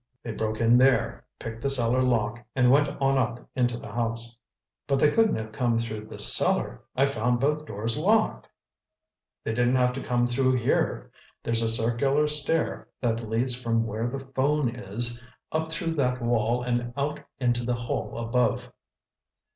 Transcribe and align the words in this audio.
They 0.23 0.31
broke 0.31 0.59
in 0.59 0.79
there, 0.79 1.25
picked 1.37 1.61
the 1.61 1.69
cellar 1.69 2.01
lock, 2.01 2.43
and 2.55 2.71
went 2.71 2.87
on 2.99 3.19
up 3.19 3.47
into 3.55 3.77
the 3.77 3.91
house." 3.91 4.35
"But 4.87 4.97
they 4.97 5.11
couldn't 5.11 5.35
have 5.35 5.51
come 5.51 5.77
through 5.77 6.05
this 6.07 6.33
cellar—I 6.33 7.05
found 7.05 7.39
both 7.39 7.67
doors 7.67 7.99
locked." 7.99 8.47
"They 9.43 9.53
didn't 9.53 9.75
have 9.75 9.93
to 9.93 10.01
come 10.01 10.25
through 10.25 10.53
here. 10.55 11.11
There's 11.43 11.61
a 11.61 11.69
circular 11.69 12.25
stair 12.25 12.87
that 12.99 13.29
leads 13.29 13.53
from 13.53 13.85
where 13.85 14.07
the 14.07 14.25
phone 14.33 14.73
is, 14.75 15.21
up 15.51 15.67
through 15.71 15.91
that 15.91 16.19
wall 16.19 16.63
and 16.63 16.93
out 16.97 17.19
into 17.39 17.63
the 17.63 17.75
hall 17.75 18.17
above." 18.17 18.71